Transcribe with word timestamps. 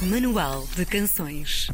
Manual 0.00 0.64
de 0.76 0.86
Canções. 0.86 1.68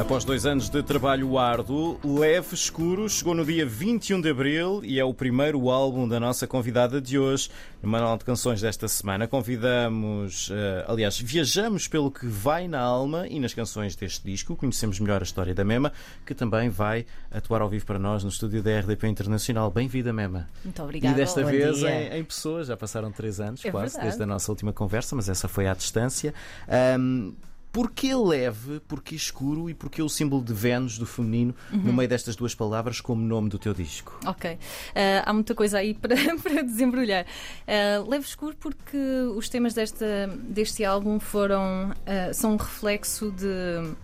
Após 0.00 0.24
dois 0.24 0.46
anos 0.46 0.70
de 0.70 0.82
trabalho 0.82 1.36
árduo, 1.38 2.00
Leve 2.02 2.54
Escuro 2.54 3.06
chegou 3.06 3.34
no 3.34 3.44
dia 3.44 3.66
21 3.66 4.18
de 4.22 4.30
abril 4.30 4.80
e 4.82 4.98
é 4.98 5.04
o 5.04 5.12
primeiro 5.12 5.68
álbum 5.68 6.08
da 6.08 6.18
nossa 6.18 6.46
convidada 6.46 7.02
de 7.02 7.18
hoje. 7.18 7.50
No 7.82 7.90
Manual 7.90 8.16
de 8.16 8.24
Canções 8.24 8.62
desta 8.62 8.88
semana, 8.88 9.28
convidamos, 9.28 10.50
eh, 10.50 10.84
aliás, 10.88 11.20
viajamos 11.20 11.86
pelo 11.86 12.10
que 12.10 12.26
vai 12.26 12.66
na 12.66 12.80
alma 12.80 13.28
e 13.28 13.38
nas 13.38 13.52
canções 13.52 13.94
deste 13.94 14.24
disco. 14.24 14.56
Conhecemos 14.56 14.98
melhor 14.98 15.20
a 15.20 15.24
história 15.24 15.54
da 15.54 15.64
Mema, 15.64 15.92
que 16.24 16.34
também 16.34 16.70
vai 16.70 17.04
atuar 17.30 17.60
ao 17.60 17.68
vivo 17.68 17.84
para 17.84 17.98
nós 17.98 18.24
no 18.24 18.30
estúdio 18.30 18.62
da 18.62 18.80
RDP 18.80 19.06
Internacional. 19.06 19.70
Bem-vinda, 19.70 20.14
Mema. 20.14 20.48
Muito 20.64 20.82
obrigada. 20.82 21.14
E 21.14 21.16
desta 21.16 21.42
Bom 21.42 21.50
vez 21.50 21.82
em, 21.82 22.18
em 22.18 22.24
pessoas, 22.24 22.68
já 22.68 22.76
passaram 22.76 23.12
três 23.12 23.38
anos 23.38 23.62
É 23.62 23.70
quase 23.70 23.92
verdade. 23.92 24.06
desde 24.06 24.22
a 24.22 24.26
nossa 24.26 24.50
última 24.50 24.72
conversa, 24.72 25.14
mas 25.14 25.28
essa 25.28 25.46
foi 25.46 25.68
à 25.68 25.74
distância. 25.74 26.32
Ahm, 26.66 27.32
Porquê 27.72 28.14
leve, 28.16 28.80
porquê 28.88 29.14
escuro 29.14 29.70
e 29.70 29.74
porquê 29.74 30.02
o 30.02 30.08
símbolo 30.08 30.42
de 30.42 30.52
Vênus 30.52 30.98
do 30.98 31.06
feminino 31.06 31.54
Uhum. 31.72 31.78
no 31.78 31.92
meio 31.92 32.08
destas 32.08 32.34
duas 32.34 32.54
palavras 32.54 33.00
como 33.00 33.22
nome 33.22 33.48
do 33.48 33.58
teu 33.58 33.72
disco? 33.72 34.18
Ok. 34.26 34.58
Ah, 34.94 35.22
há 35.24 35.32
muita 35.32 35.54
coisa 35.54 35.78
aí 35.78 35.94
para, 36.00 36.16
para 36.42 36.62
desembrulhar. 36.62 37.24
Ah, 37.68 38.04
leve 38.08 38.24
escuro 38.26 38.56
porque 38.58 38.96
os 39.36 39.48
temas 39.48 39.72
desta, 39.72 40.26
deste 40.48 40.84
álbum 40.84 41.20
foram 41.20 41.92
ah, 42.06 42.32
são 42.32 42.54
um 42.54 42.56
reflexo 42.56 43.30
de 43.30 43.94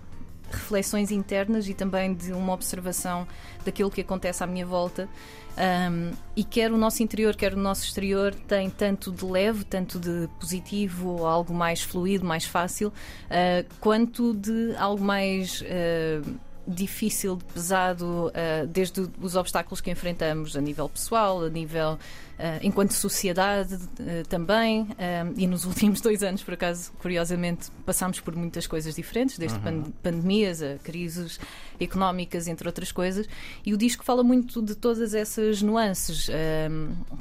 reflexões 0.50 1.10
internas 1.10 1.68
e 1.68 1.74
também 1.74 2.14
de 2.14 2.32
uma 2.32 2.52
observação 2.52 3.26
daquilo 3.64 3.90
que 3.90 4.00
acontece 4.00 4.42
à 4.42 4.46
minha 4.46 4.66
volta. 4.66 5.08
Um, 5.56 6.12
e 6.36 6.44
quer 6.44 6.70
o 6.70 6.76
nosso 6.76 7.02
interior, 7.02 7.34
quer 7.34 7.54
o 7.54 7.56
nosso 7.56 7.82
exterior 7.82 8.34
tem 8.34 8.68
tanto 8.68 9.10
de 9.10 9.24
leve, 9.24 9.64
tanto 9.64 9.98
de 9.98 10.28
positivo, 10.38 11.24
algo 11.24 11.54
mais 11.54 11.80
fluido, 11.80 12.26
mais 12.26 12.44
fácil, 12.44 12.88
uh, 12.88 13.74
quanto 13.80 14.34
de 14.34 14.76
algo 14.76 15.02
mais 15.02 15.62
uh, 15.62 16.38
difícil, 16.68 17.38
pesado, 17.54 18.26
uh, 18.26 18.66
desde 18.66 19.08
os 19.18 19.34
obstáculos 19.34 19.80
que 19.80 19.90
enfrentamos 19.90 20.56
a 20.56 20.60
nível 20.60 20.90
pessoal, 20.90 21.44
a 21.44 21.48
nível 21.48 21.98
enquanto 22.62 22.92
sociedade 22.92 23.74
uh, 23.74 24.26
também. 24.28 24.82
um, 24.82 25.34
e 25.36 25.46
nos 25.46 25.64
últimos 25.64 26.00
dois 26.02 26.22
anos, 26.22 26.42
por 26.42 26.54
acaso, 26.54 26.92
curiosamente, 26.98 27.70
passámos 27.84 28.20
por 28.20 28.34
muitas 28.34 28.66
coisas 28.66 28.94
diferentes, 28.94 29.38
desde 29.38 29.58
pan- 29.58 29.84
pandemias 30.02 30.62
a 30.62 30.76
crises 30.82 31.38
económicas, 31.78 32.48
entre 32.48 32.66
outras 32.66 32.92
coisas. 32.92 33.28
E 33.64 33.72
o 33.74 33.76
disco 33.76 34.04
fala 34.04 34.22
muito 34.22 34.62
de 34.62 34.74
todas 34.74 35.14
essas 35.14 35.62
nuances. 35.62 36.28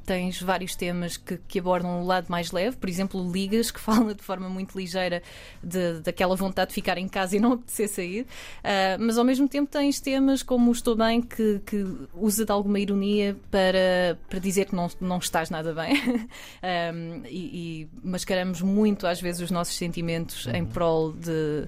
Tens 0.05 0.41
vários 0.41 0.75
temas 0.75 1.17
que, 1.17 1.37
que 1.47 1.59
abordam 1.59 2.01
o 2.01 2.05
lado 2.05 2.27
mais 2.29 2.51
leve, 2.51 2.77
por 2.77 2.89
exemplo, 2.89 3.31
Ligas, 3.31 3.71
que 3.71 3.79
fala 3.81 4.13
de 4.13 4.23
forma 4.23 4.49
muito 4.49 4.77
ligeira 4.77 5.21
de, 5.61 5.99
daquela 5.99 6.35
vontade 6.35 6.69
de 6.69 6.75
ficar 6.75 6.97
em 6.97 7.07
casa 7.07 7.35
e 7.35 7.39
não 7.39 7.53
apetecer 7.53 7.89
sair. 7.89 8.21
Uh, 8.21 8.99
mas 8.99 9.17
ao 9.17 9.25
mesmo 9.25 9.47
tempo 9.47 9.69
tens 9.71 9.99
temas 9.99 10.43
como 10.43 10.71
Estou 10.71 10.95
Bem, 10.95 11.21
que, 11.21 11.61
que 11.65 11.85
usa 12.13 12.45
de 12.45 12.51
alguma 12.51 12.79
ironia 12.79 13.35
para, 13.51 14.17
para 14.29 14.39
dizer 14.39 14.65
que 14.65 14.75
não, 14.75 14.89
não 15.05 15.17
estás 15.17 15.49
nada 15.49 15.73
bem. 15.73 15.95
Um, 16.65 17.21
e, 17.25 17.83
e 17.83 17.89
mascaramos 18.03 18.61
muito, 18.61 19.05
às 19.05 19.21
vezes, 19.21 19.41
os 19.41 19.51
nossos 19.51 19.75
sentimentos 19.75 20.47
em 20.47 20.65
prol 20.65 21.11
de 21.11 21.67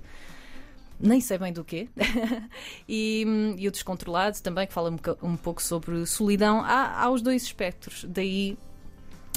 nem 0.99 1.21
sei 1.21 1.37
bem 1.37 1.53
do 1.53 1.63
quê. 1.63 1.87
e, 2.89 3.23
hum, 3.27 3.55
e 3.57 3.67
o 3.67 3.71
descontrolado 3.71 4.41
também, 4.41 4.65
que 4.65 4.73
fala 4.73 4.89
um, 4.89 4.97
um 5.21 5.37
pouco 5.37 5.61
sobre 5.61 6.05
solidão. 6.05 6.61
Há, 6.63 7.03
há 7.03 7.09
os 7.09 7.21
dois 7.21 7.43
espectros, 7.43 8.05
daí 8.07 8.57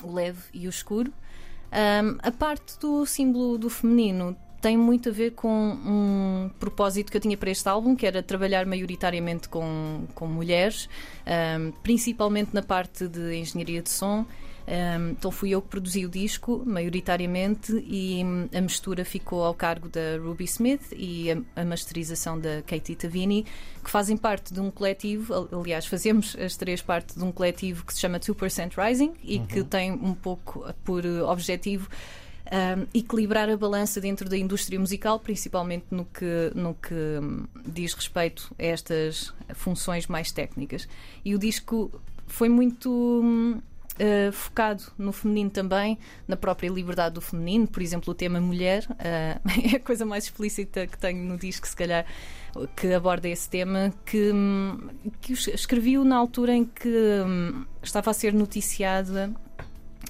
o 0.03 0.13
leve 0.13 0.41
e 0.55 0.67
o 0.67 0.71
escuro. 0.71 1.13
Hum, 1.71 2.19
a 2.23 2.31
parte 2.31 2.79
do 2.79 3.05
símbolo 3.05 3.59
do 3.59 3.69
feminino 3.69 4.37
tem 4.61 4.77
muito 4.77 5.09
a 5.09 5.13
ver 5.13 5.33
com 5.33 5.49
um 5.49 6.51
propósito 6.59 7.11
que 7.11 7.17
eu 7.17 7.21
tinha 7.21 7.37
para 7.37 7.51
este 7.51 7.69
álbum, 7.69 7.97
que 7.97 8.07
era 8.07 8.23
trabalhar 8.23 8.67
maioritariamente 8.67 9.49
com, 9.49 10.07
com 10.15 10.27
mulheres, 10.27 10.89
hum, 11.27 11.73
principalmente 11.83 12.51
na 12.53 12.63
parte 12.63 13.09
de 13.09 13.35
engenharia 13.37 13.83
de 13.83 13.91
som. 13.91 14.25
Um, 14.69 15.11
então 15.11 15.33
fui 15.33 15.51
eu 15.51 15.61
que 15.61 15.67
produzi 15.69 16.05
o 16.07 16.09
disco, 16.09 16.63
maioritariamente, 16.65 17.73
e 17.85 18.23
a 18.55 18.61
mistura 18.61 19.05
ficou 19.05 19.43
ao 19.43 19.53
cargo 19.55 19.89
da 19.89 20.17
Ruby 20.23 20.45
Smith 20.45 20.93
e 20.93 21.33
a, 21.33 21.63
a 21.63 21.65
masterização 21.65 22.39
da 22.39 22.63
Katie 22.63 22.95
Tavini, 22.95 23.45
que 23.83 23.91
fazem 23.91 24.17
parte 24.17 24.55
de 24.55 24.61
um 24.61 24.71
coletivo, 24.71 25.35
al- 25.35 25.49
aliás, 25.61 25.87
fazemos 25.87 26.37
as 26.39 26.57
três 26.57 26.81
parte 26.83 27.19
de 27.19 27.25
um 27.25 27.33
coletivo 27.33 27.85
que 27.85 27.93
se 27.95 28.01
chama 28.01 28.21
2% 28.21 28.73
Rising 28.77 29.15
e 29.25 29.41
que 29.41 29.65
tem 29.65 29.91
um 29.91 30.15
pouco 30.15 30.65
por 30.85 31.05
objetivo 31.05 31.89
um, 32.51 32.87
equilibrar 32.93 33.49
a 33.49 33.57
balança 33.57 34.01
dentro 34.01 34.29
da 34.29 34.37
indústria 34.37 34.79
musical, 34.79 35.19
principalmente 35.21 35.87
no 35.91 36.05
que, 36.05 36.51
no 36.55 36.75
que 36.75 36.95
hum, 36.95 37.47
diz 37.67 37.95
respeito 37.95 38.55
a 38.59 38.65
estas 38.65 39.33
funções 39.55 40.07
mais 40.07 40.33
técnicas. 40.33 40.89
E 41.25 41.35
o 41.35 41.39
disco 41.39 41.91
foi 42.27 42.49
muito 42.49 43.63
eh, 43.99 44.31
focado 44.33 44.83
no 44.97 45.13
feminino 45.13 45.51
também, 45.51 45.99
na 46.27 46.35
própria 46.35 46.71
liberdade 46.71 47.17
do 47.17 47.21
feminino, 47.21 47.69
por 47.69 47.83
exemplo, 47.83 48.11
o 48.13 48.15
tema 48.15 48.41
mulher 48.41 48.87
eh, 48.99 49.39
é 49.75 49.77
a 49.77 49.81
coisa 49.81 50.07
mais 50.07 50.25
explícita 50.25 50.87
que 50.87 50.97
tenho 50.97 51.23
no 51.23 51.37
disco, 51.37 51.69
se 51.69 51.77
calhar, 51.77 52.07
que 52.75 52.95
aborda 52.95 53.29
esse 53.29 53.47
tema, 53.49 53.93
que, 54.07 54.33
hum, 54.33 54.89
que 55.21 55.35
escrevi 55.35 55.99
na 55.99 56.17
altura 56.17 56.55
em 56.55 56.65
que 56.65 56.89
hum, 56.89 57.67
estava 57.83 58.11
a 58.11 58.15
ser 58.15 58.33
noticiada 58.33 59.35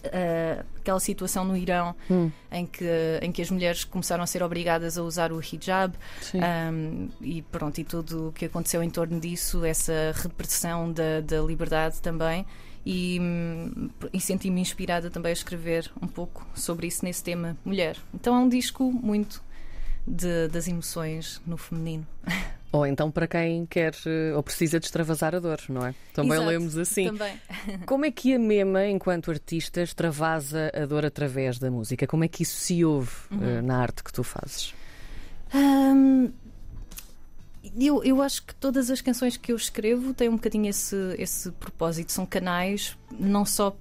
eh, 0.04 0.64
aquela 0.78 1.00
situação 1.00 1.44
no 1.44 1.56
Irão 1.56 1.94
em, 2.50 2.66
que, 2.66 2.84
em 3.22 3.30
que 3.30 3.42
as 3.42 3.50
mulheres 3.50 3.84
começaram 3.84 4.24
a 4.24 4.26
ser 4.26 4.42
obrigadas 4.42 4.96
a 4.98 5.02
usar 5.02 5.32
o 5.32 5.40
hijab 5.40 5.94
um, 6.34 7.08
e 7.20 7.42
pronto, 7.42 7.78
e 7.78 7.84
tudo 7.84 8.28
o 8.28 8.32
que 8.32 8.46
aconteceu 8.46 8.82
em 8.82 8.90
torno 8.90 9.20
disso, 9.20 9.64
essa 9.64 10.12
repressão 10.14 10.92
da, 10.92 11.20
da 11.20 11.40
liberdade 11.40 12.00
também. 12.00 12.46
E, 12.84 13.18
hum, 13.20 13.90
e 14.10 14.18
senti-me 14.18 14.58
inspirada 14.60 15.10
também 15.10 15.30
a 15.30 15.32
escrever 15.34 15.90
um 16.00 16.06
pouco 16.06 16.46
sobre 16.54 16.86
isso 16.86 17.04
nesse 17.04 17.22
tema 17.22 17.56
mulher. 17.62 17.96
Então 18.14 18.34
é 18.34 18.38
um 18.38 18.48
disco 18.48 18.90
muito 18.90 19.42
de- 20.06 20.48
das 20.48 20.66
emoções 20.68 21.40
no 21.46 21.56
feminino. 21.56 22.06
Ou 22.72 22.86
então 22.86 23.10
para 23.10 23.26
quem 23.26 23.66
quer 23.66 23.92
eh, 24.06 24.32
ou 24.36 24.44
precisa 24.44 24.78
de 24.78 24.86
extravasar 24.86 25.34
a 25.34 25.40
dor, 25.40 25.58
não 25.68 25.84
é? 25.84 25.92
Também 26.14 26.34
Exato, 26.34 26.48
lemos 26.48 26.78
assim. 26.78 27.06
Também. 27.06 27.34
Como 27.84 28.04
é 28.04 28.12
que 28.12 28.32
a 28.32 28.38
Mema, 28.38 28.86
enquanto 28.86 29.28
artista, 29.28 29.82
extravasa 29.82 30.70
a 30.72 30.86
dor 30.86 31.04
através 31.04 31.58
da 31.58 31.68
música? 31.68 32.06
Como 32.06 32.22
é 32.22 32.28
que 32.28 32.44
isso 32.44 32.54
se 32.56 32.84
ouve 32.84 33.10
Uhum. 33.32 33.42
eh, 33.42 33.60
na 33.60 33.76
arte 33.82 34.04
que 34.04 34.12
tu 34.12 34.22
fazes? 34.22 34.72
Hum, 35.52 36.30
eu, 37.76 38.04
eu 38.04 38.22
acho 38.22 38.44
que 38.44 38.54
todas 38.54 38.88
as 38.88 39.00
canções 39.00 39.36
que 39.36 39.50
eu 39.52 39.56
escrevo 39.56 40.14
têm 40.14 40.28
um 40.28 40.36
bocadinho 40.36 40.68
esse, 40.70 40.94
esse 41.18 41.50
propósito. 41.50 42.12
São 42.12 42.24
canais 42.24 42.96
não 43.10 43.44
só 43.44 43.76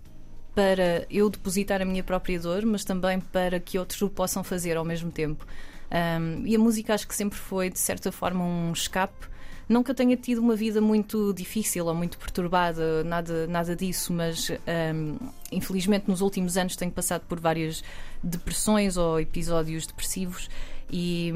para 0.55 1.05
eu 1.11 1.29
depositar 1.29 1.79
a 1.79 1.85
minha 1.85 2.03
própria 2.03 2.39
dor, 2.39 2.65
mas 2.65 2.83
também 2.83 3.19
para 3.19 3.59
que 3.59 3.77
outros 3.77 4.01
o 4.01 4.09
possam 4.09 4.43
fazer 4.43 4.77
ao 4.77 4.83
mesmo 4.83 5.11
tempo. 5.11 5.45
Hum, 5.91 6.43
e 6.45 6.55
a 6.55 6.59
música 6.59 6.93
acho 6.93 7.07
que 7.07 7.15
sempre 7.15 7.37
foi, 7.37 7.69
de 7.69 7.79
certa 7.79 8.11
forma, 8.11 8.43
um 8.43 8.71
escape. 8.71 9.27
Não 9.67 9.83
que 9.83 9.91
eu 9.91 9.95
tenha 9.95 10.15
tido 10.17 10.39
uma 10.39 10.55
vida 10.55 10.81
muito 10.81 11.31
difícil 11.33 11.85
ou 11.85 11.93
muito 11.93 12.17
perturbada, 12.17 13.03
nada, 13.03 13.45
nada 13.45 13.75
disso, 13.75 14.11
mas 14.11 14.49
hum, 14.49 15.17
infelizmente 15.51 16.07
nos 16.07 16.21
últimos 16.21 16.57
anos 16.57 16.75
tenho 16.75 16.91
passado 16.91 17.21
por 17.27 17.39
várias 17.39 17.83
depressões 18.23 18.97
ou 18.97 19.19
episódios 19.19 19.85
depressivos 19.85 20.49
e, 20.91 21.31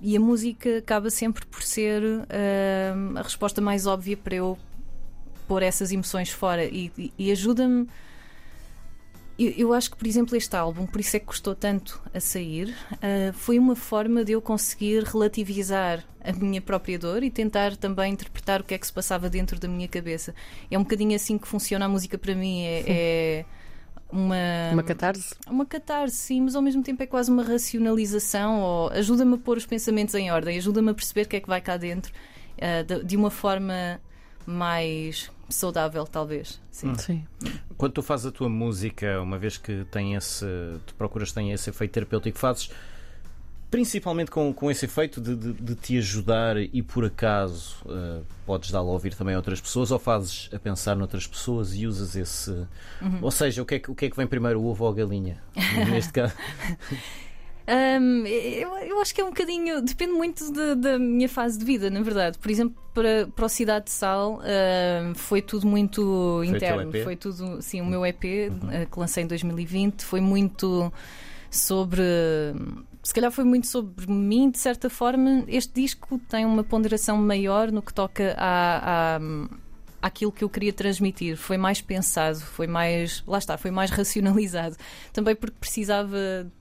e 0.00 0.16
a 0.16 0.20
música 0.20 0.78
acaba 0.78 1.10
sempre 1.10 1.44
por 1.44 1.62
ser 1.62 2.02
a 3.14 3.22
resposta 3.22 3.60
mais 3.60 3.86
óbvia 3.86 4.16
para 4.16 4.34
eu 4.36 4.58
pôr 5.46 5.62
essas 5.62 5.92
emoções 5.92 6.30
fora 6.30 6.64
e- 6.64 6.90
e 7.18 7.30
ajuda-me. 7.30 7.86
Eu, 9.38 9.50
eu 9.56 9.72
acho 9.72 9.90
que, 9.90 9.96
por 9.96 10.06
exemplo, 10.06 10.36
este 10.36 10.54
álbum, 10.56 10.86
por 10.86 11.00
isso 11.00 11.16
é 11.16 11.20
que 11.20 11.26
custou 11.26 11.54
tanto 11.54 12.00
a 12.12 12.20
sair, 12.20 12.74
ah, 13.02 13.32
foi 13.32 13.58
uma 13.58 13.74
forma 13.74 14.24
de 14.24 14.32
eu 14.32 14.40
conseguir 14.40 15.02
relativizar 15.04 16.04
a 16.22 16.32
minha 16.32 16.60
própria 16.60 16.98
dor 16.98 17.22
e 17.22 17.30
tentar 17.30 17.76
também 17.76 18.12
interpretar 18.12 18.60
o 18.60 18.64
que 18.64 18.74
é 18.74 18.78
que 18.78 18.86
se 18.86 18.92
passava 18.92 19.28
dentro 19.28 19.58
da 19.58 19.68
minha 19.68 19.88
cabeça. 19.88 20.34
É 20.70 20.78
um 20.78 20.82
bocadinho 20.82 21.14
assim 21.14 21.36
que 21.36 21.48
funciona 21.48 21.84
a 21.84 21.88
música 21.88 22.16
para 22.16 22.34
mim. 22.34 22.62
É, 22.62 22.84
é 22.86 23.46
uma, 24.10 24.36
Uma 24.72 24.82
catarse? 24.84 25.34
uma 25.48 25.66
catarse, 25.66 26.16
sim, 26.16 26.40
mas 26.42 26.54
ao 26.54 26.62
mesmo 26.62 26.82
tempo 26.82 27.02
é 27.02 27.06
quase 27.06 27.30
uma 27.30 27.42
racionalização 27.42 28.60
ou 28.60 28.88
ajuda-me 28.90 29.34
a 29.34 29.38
pôr 29.38 29.56
os 29.56 29.66
pensamentos 29.66 30.14
em 30.14 30.30
ordem, 30.30 30.56
ajuda-me 30.56 30.90
a 30.90 30.94
perceber 30.94 31.22
o 31.22 31.28
que 31.28 31.36
é 31.36 31.40
que 31.40 31.48
vai 31.48 31.60
cá 31.60 31.76
dentro 31.76 32.12
ah, 32.60 32.82
de, 32.82 33.02
de 33.04 33.16
uma 33.16 33.30
forma 33.30 34.00
mais 34.46 35.30
saudável, 35.48 36.04
talvez. 36.06 36.60
Sim. 36.70 36.94
Sim. 36.96 37.24
Quando 37.76 37.92
tu 37.92 38.02
fazes 38.02 38.26
a 38.26 38.30
tua 38.32 38.48
música, 38.48 39.20
uma 39.20 39.38
vez 39.38 39.56
que 39.56 39.84
tem 39.90 40.14
esse, 40.14 40.46
tu 40.86 40.94
procuras 40.94 41.28
que 41.28 41.34
tenha 41.34 41.54
esse 41.54 41.68
efeito 41.70 41.92
terapêutico, 41.92 42.38
fazes 42.38 42.70
principalmente 43.70 44.30
com, 44.30 44.52
com 44.54 44.70
esse 44.70 44.84
efeito 44.84 45.20
de, 45.20 45.34
de- 45.34 45.52
de 45.52 45.74
te 45.74 45.98
ajudar 45.98 46.56
e 46.56 46.80
por 46.80 47.04
acaso 47.04 47.74
eh, 47.88 48.20
podes 48.46 48.70
dá-lo 48.70 48.88
a 48.88 48.92
ouvir 48.92 49.14
também 49.16 49.34
a 49.34 49.36
outras 49.38 49.60
pessoas 49.60 49.90
ou 49.90 49.98
fazes 49.98 50.48
a 50.54 50.58
pensar 50.60 50.94
noutras 50.94 51.26
pessoas 51.26 51.74
e 51.74 51.84
usas 51.84 52.14
esse. 52.14 52.66
Ou 53.20 53.32
seja, 53.32 53.62
o 53.62 53.66
que, 53.66 53.74
é 53.74 53.78
que, 53.80 53.90
o 53.90 53.94
que 53.96 54.04
é 54.06 54.10
que 54.10 54.16
vem 54.16 54.28
primeiro, 54.28 54.60
o 54.60 54.66
ovo 54.66 54.84
ou 54.84 54.90
a 54.92 54.94
galinha? 54.94 55.42
Neste 55.90 56.12
caso. 56.12 56.34
Um, 57.66 58.26
eu, 58.26 58.76
eu, 58.78 59.00
acho 59.00 59.14
que 59.14 59.20
é 59.20 59.24
um 59.24 59.28
bocadinho. 59.28 59.80
Depende 59.80 60.12
muito 60.12 60.52
de, 60.52 60.74
da 60.74 60.98
minha 60.98 61.28
fase 61.28 61.58
de 61.58 61.64
vida, 61.64 61.88
na 61.88 62.02
verdade. 62.02 62.38
Por 62.38 62.50
exemplo, 62.50 62.76
para, 62.92 63.26
para 63.34 63.46
o 63.46 63.48
Cidade 63.48 63.86
de 63.86 63.90
Sal 63.90 64.40
foi 65.14 65.40
tudo 65.40 65.66
muito 65.66 66.42
foi 66.44 66.46
interno. 66.46 66.92
Foi 67.02 67.16
tudo. 67.16 67.62
Sim, 67.62 67.80
o 67.80 67.86
meu 67.86 68.04
EP, 68.04 68.24
uhum. 68.24 68.68
uh, 68.68 68.90
que 68.90 68.98
lancei 68.98 69.24
em 69.24 69.26
2020, 69.26 70.02
foi 70.02 70.20
muito 70.20 70.92
sobre. 71.50 72.02
Se 73.02 73.12
calhar 73.12 73.30
foi 73.30 73.44
muito 73.44 73.66
sobre 73.66 74.10
mim, 74.10 74.50
de 74.50 74.58
certa 74.58 74.90
forma. 74.90 75.44
Este 75.48 75.80
disco 75.80 76.18
tem 76.28 76.44
uma 76.44 76.64
ponderação 76.64 77.16
maior 77.16 77.72
no 77.72 77.82
que 77.82 77.92
toca 77.92 78.34
a, 78.38 79.16
a 79.16 79.20
aquilo 80.04 80.30
que 80.30 80.44
eu 80.44 80.50
queria 80.50 80.72
transmitir. 80.72 81.34
Foi 81.34 81.56
mais 81.56 81.80
pensado, 81.80 82.38
foi 82.38 82.66
mais. 82.66 83.24
Lá 83.26 83.38
está, 83.38 83.56
foi 83.56 83.70
mais 83.70 83.90
racionalizado. 83.90 84.76
Também 85.14 85.34
porque 85.34 85.56
precisava, 85.58 86.18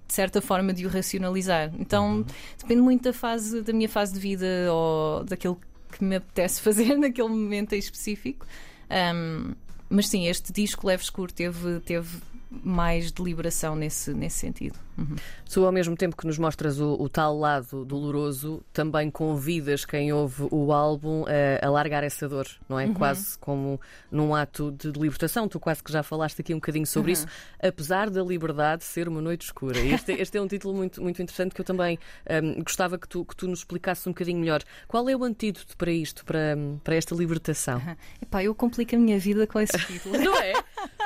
de 0.07 0.13
certa 0.13 0.41
forma, 0.41 0.73
de 0.73 0.85
o 0.85 0.89
racionalizar. 0.89 1.69
Então 1.77 2.17
uhum. 2.17 2.25
depende 2.57 2.81
muito 2.81 3.03
da 3.03 3.11
fase, 3.11 3.61
da 3.61 3.73
minha 3.73 3.89
fase 3.89 4.13
de 4.13 4.19
vida 4.19 4.45
ou 4.71 5.25
daquilo 5.25 5.59
que 5.91 6.01
me 6.01 6.15
apetece 6.15 6.61
fazer 6.63 6.97
naquele 6.97 7.27
momento 7.27 7.73
em 7.73 7.79
específico. 7.79 8.47
Um, 8.89 9.53
mas 9.89 10.07
sim, 10.07 10.25
este 10.27 10.53
disco 10.53 10.87
Leve 10.87 11.03
Escuro 11.03 11.33
teve, 11.33 11.81
teve 11.81 12.21
mais 12.49 13.11
deliberação 13.11 13.75
nesse, 13.75 14.13
nesse 14.13 14.37
sentido. 14.37 14.79
Uhum. 14.97 15.15
Tu, 15.51 15.65
ao 15.65 15.71
mesmo 15.71 15.95
tempo 15.95 16.15
que 16.15 16.25
nos 16.25 16.37
mostras 16.37 16.79
o, 16.79 16.93
o, 16.93 17.09
tal 17.09 17.37
lado 17.37 17.85
doloroso, 17.85 18.63
também 18.71 19.09
convidas 19.09 19.85
quem 19.85 20.11
ouve 20.13 20.47
o 20.51 20.71
álbum 20.71 21.25
a, 21.25 21.65
a 21.65 21.69
largar 21.69 22.03
essa 22.03 22.27
dor, 22.27 22.47
não 22.67 22.79
é? 22.79 22.85
Uhum. 22.85 22.93
Quase 22.93 23.37
como 23.39 23.79
num 24.11 24.33
ato 24.35 24.71
de 24.71 24.91
libertação. 24.91 25.47
Tu 25.47 25.59
quase 25.59 25.83
que 25.83 25.91
já 25.91 26.03
falaste 26.03 26.39
aqui 26.41 26.53
um 26.53 26.57
bocadinho 26.57 26.85
sobre 26.85 27.11
uhum. 27.11 27.13
isso, 27.13 27.27
apesar 27.61 28.09
da 28.09 28.23
liberdade 28.23 28.83
ser 28.83 29.07
uma 29.07 29.21
noite 29.21 29.45
escura. 29.45 29.79
Este, 29.79 30.11
este 30.13 30.37
é 30.37 30.41
um 30.41 30.47
título 30.47 30.73
muito, 30.73 31.01
muito 31.01 31.21
interessante 31.21 31.53
que 31.53 31.61
eu 31.61 31.65
também 31.65 31.99
um, 32.43 32.63
gostava 32.63 32.97
que 32.97 33.07
tu, 33.07 33.25
que 33.25 33.35
tu 33.35 33.47
nos 33.47 33.59
explicasses 33.59 34.05
um 34.07 34.11
bocadinho 34.11 34.39
melhor. 34.39 34.61
Qual 34.87 35.07
é 35.09 35.15
o 35.15 35.23
antídoto 35.23 35.75
para 35.77 35.91
isto, 35.91 36.25
para, 36.25 36.55
para 36.83 36.95
esta 36.95 37.15
libertação? 37.15 37.81
Epá, 38.21 38.43
eu 38.43 38.53
complico 38.55 38.95
a 38.95 38.99
minha 38.99 39.19
vida 39.19 39.45
com 39.47 39.59
esse 39.59 39.77
título. 39.85 40.17
não 40.17 40.37
é? 40.37 40.53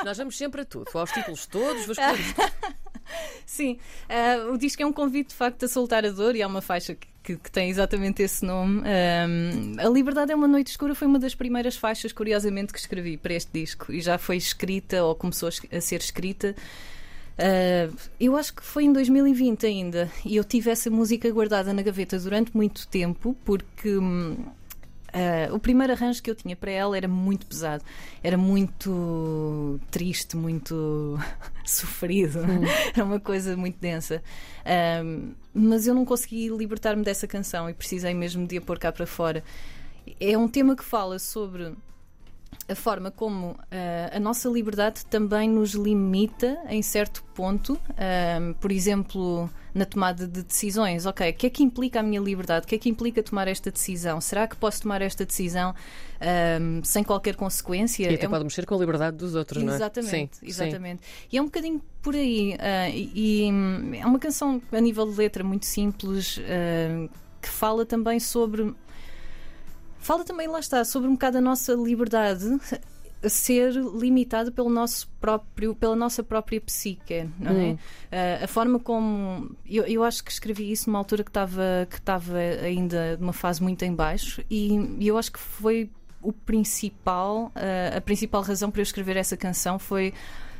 Nós 0.03 0.17
vamos 0.17 0.37
sempre 0.37 0.61
a 0.61 0.65
tudo, 0.65 0.89
aos 0.93 1.11
títulos 1.11 1.45
todos, 1.47 1.85
vamos 1.85 1.97
Sim, 3.45 3.77
uh, 4.09 4.53
o 4.53 4.57
disco 4.57 4.81
é 4.81 4.85
um 4.85 4.93
convite 4.93 5.29
de 5.29 5.35
facto 5.35 5.63
a 5.63 5.67
soltar 5.67 6.05
a 6.05 6.09
dor 6.09 6.35
e 6.35 6.41
há 6.41 6.47
uma 6.47 6.61
faixa 6.61 6.95
que, 6.95 7.07
que, 7.23 7.35
que 7.37 7.51
tem 7.51 7.69
exatamente 7.69 8.21
esse 8.21 8.45
nome. 8.45 8.81
Um, 8.81 9.75
a 9.79 9.89
Liberdade 9.89 10.31
é 10.31 10.35
uma 10.35 10.47
Noite 10.47 10.71
Escura 10.71 10.93
foi 10.95 11.07
uma 11.07 11.19
das 11.19 11.35
primeiras 11.35 11.75
faixas, 11.75 12.11
curiosamente, 12.11 12.73
que 12.73 12.79
escrevi 12.79 13.17
para 13.17 13.33
este 13.33 13.51
disco 13.51 13.91
e 13.91 14.01
já 14.01 14.17
foi 14.17 14.37
escrita 14.37 15.03
ou 15.03 15.15
começou 15.15 15.49
a 15.49 15.81
ser 15.81 15.99
escrita. 15.99 16.55
Uh, 17.37 17.95
eu 18.19 18.35
acho 18.35 18.55
que 18.55 18.63
foi 18.63 18.85
em 18.85 18.91
2020 18.91 19.65
ainda 19.67 20.11
e 20.25 20.35
eu 20.35 20.43
tive 20.43 20.71
essa 20.71 20.89
música 20.89 21.29
guardada 21.29 21.71
na 21.71 21.81
gaveta 21.81 22.19
durante 22.19 22.55
muito 22.55 22.87
tempo 22.87 23.35
porque. 23.45 23.97
Hum, 23.97 24.37
Uh, 25.13 25.55
o 25.55 25.59
primeiro 25.59 25.93
arranjo 25.93 26.21
que 26.21 26.29
eu 26.29 26.35
tinha 26.35 26.55
para 26.55 26.69
ela 26.69 26.97
era 26.97 27.07
muito 27.07 27.45
pesado, 27.45 27.83
era 28.21 28.37
muito 28.37 29.79
triste, 29.89 30.35
muito 30.35 31.17
sofrido, 31.65 32.39
hum. 32.39 32.63
era 32.93 33.03
uma 33.03 33.19
coisa 33.19 33.55
muito 33.55 33.79
densa. 33.79 34.21
Uh, 34.63 35.33
mas 35.53 35.87
eu 35.87 35.95
não 35.95 36.05
consegui 36.05 36.49
libertar-me 36.49 37.03
dessa 37.03 37.25
canção 37.25 37.69
e 37.69 37.73
precisei 37.73 38.13
mesmo 38.13 38.45
de 38.45 38.57
a 38.57 38.61
pôr 38.61 38.77
cá 38.77 38.91
para 38.91 39.05
fora. 39.05 39.43
É 40.19 40.37
um 40.37 40.47
tema 40.47 40.75
que 40.75 40.83
fala 40.83 41.19
sobre 41.19 41.73
a 42.69 42.75
forma 42.75 43.09
como 43.09 43.51
uh, 43.51 43.57
a 44.11 44.19
nossa 44.19 44.49
liberdade 44.49 45.05
também 45.05 45.49
nos 45.49 45.71
limita 45.71 46.59
em 46.67 46.81
certo 46.81 47.23
ponto, 47.33 47.73
uh, 47.73 48.53
por 48.59 48.71
exemplo, 48.71 49.49
na 49.73 49.85
tomada 49.85 50.27
de 50.27 50.43
decisões. 50.43 51.05
Ok, 51.05 51.29
o 51.29 51.33
que 51.33 51.47
é 51.47 51.49
que 51.49 51.63
implica 51.63 52.01
a 52.01 52.03
minha 52.03 52.19
liberdade? 52.19 52.65
O 52.65 52.67
que 52.67 52.75
é 52.75 52.77
que 52.77 52.89
implica 52.89 53.23
tomar 53.23 53.47
esta 53.47 53.71
decisão? 53.71 54.19
Será 54.19 54.47
que 54.47 54.55
posso 54.55 54.81
tomar 54.81 55.01
esta 55.01 55.25
decisão 55.25 55.71
uh, 55.71 56.85
sem 56.85 57.03
qualquer 57.03 57.35
consequência? 57.35 58.11
E 58.11 58.15
até 58.15 58.25
é 58.25 58.29
pode 58.29 58.43
mexer 58.43 58.65
com 58.65 58.75
a 58.75 58.77
liberdade 58.77 59.15
dos 59.15 59.33
outros, 59.33 59.63
não 59.63 59.71
é? 59.71 59.75
Exatamente, 59.75 60.39
exatamente. 60.43 61.01
Sim. 61.05 61.27
E 61.31 61.37
é 61.37 61.41
um 61.41 61.45
bocadinho 61.45 61.81
por 62.01 62.15
aí. 62.15 62.57
e, 62.93 63.45
e 63.45 63.51
hum, 63.51 63.93
é 63.93 64.05
uma 64.05 64.19
canção 64.19 64.61
a 64.71 64.81
nível 64.81 65.09
de 65.09 65.17
letra 65.17 65.43
muito 65.43 65.65
simples 65.65 66.39
que 67.41 67.49
fala 67.49 67.85
também 67.85 68.19
sobre 68.19 68.73
Fala 70.07 70.23
também, 70.23 70.47
lá 70.47 70.61
está, 70.61 70.85
sobre 70.85 71.09
um 71.09 71.15
bocado 71.15 71.39
a 71.39 71.41
nossa 71.41 71.73
liberdade 71.73 72.45
a 73.21 73.27
ser 73.27 73.73
limitada 73.73 74.49
pelo 74.49 74.69
nosso 74.69 75.05
próprio, 75.19 75.75
pela 75.75 75.97
nossa 75.97 76.23
própria 76.23 76.61
psique, 76.61 77.29
não 77.37 77.51
é? 77.51 77.71
Uh, 77.73 78.45
a 78.45 78.47
forma 78.47 78.79
como 78.79 79.53
eu, 79.65 79.83
eu 79.83 80.05
acho 80.05 80.23
que 80.23 80.31
escrevi 80.31 80.71
isso 80.71 80.89
numa 80.89 80.97
altura 80.97 81.25
que 81.25 81.29
estava 81.29 81.85
que 81.89 81.97
estava 81.97 82.37
ainda 82.37 83.17
numa 83.17 83.33
fase 83.33 83.61
muito 83.61 83.83
em 83.83 83.93
baixo 83.93 84.41
e, 84.49 84.77
e 84.97 85.09
eu 85.09 85.17
acho 85.17 85.29
que 85.29 85.39
foi 85.39 85.89
o 86.21 86.31
principal, 86.31 87.51
uh, 87.53 87.97
a 87.97 87.99
principal 87.99 88.41
razão 88.41 88.71
para 88.71 88.79
eu 88.79 88.83
escrever 88.83 89.17
essa 89.17 89.35
canção 89.35 89.77
foi 89.77 90.13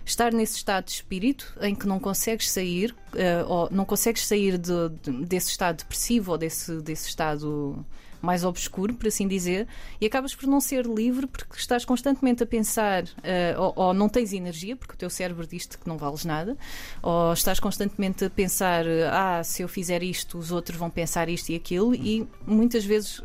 estar 0.04 0.34
nesse 0.34 0.58
estado 0.58 0.88
de 0.88 0.92
espírito 0.92 1.58
em 1.62 1.74
que 1.74 1.88
não 1.88 2.02
consegues 2.02 2.52
sair, 2.52 2.94
uh, 3.14 3.48
ou 3.48 3.70
não 3.72 3.86
consegues 3.86 4.28
sair 4.28 4.58
de, 4.58 4.90
de, 5.04 5.26
desse 5.26 5.52
estado 5.52 5.78
depressivo 5.78 6.34
ou 6.34 6.38
desse, 6.38 6.82
desse 6.82 7.08
estado 7.08 7.86
mais 8.22 8.44
obscuro, 8.44 8.94
por 8.94 9.08
assim 9.08 9.28
dizer, 9.28 9.68
e 10.00 10.06
acabas 10.06 10.36
por 10.36 10.48
não 10.48 10.60
ser 10.60 10.86
livre 10.86 11.28
porque 11.28 11.58
estás 11.58 11.86
constantemente 11.86 12.44
a 12.44 12.46
pensar, 12.46 13.04
uh, 13.04 13.60
ou, 13.60 13.74
ou, 13.76 13.94
não 13.94 14.10
tens 14.10 14.34
energia, 14.34 14.76
porque 14.76 14.94
o 14.94 14.98
teu 14.98 15.10
cérebro 15.10 15.46
diz-te 15.46 15.78
que 15.78 15.88
não 15.88 15.98
vales 15.98 16.26
nada, 16.26 16.58
ou 17.02 17.34
estás 17.34 17.60
constantemente 17.60 18.26
a 18.26 18.30
pensar, 18.30 18.86
ah, 19.12 19.44
se 19.44 19.62
eu 19.62 19.68
fizer 19.68 20.04
isto, 20.04 20.38
os 20.38 20.52
outros 20.52 20.78
vão 20.78 20.90
pensar 20.90 21.30
isto 21.30 21.50
e 21.50 21.56
aquilo, 21.56 21.94
e 21.94 22.28
muitas 22.46 22.86
vezes 22.86 23.20
uh, 23.20 23.24